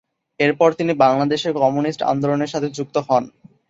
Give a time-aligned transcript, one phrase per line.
[0.39, 3.23] এর পর তিনি বাংলাদেশের কম্যুনিস্ট আন্দোলনের সাথে যুক্ত হন।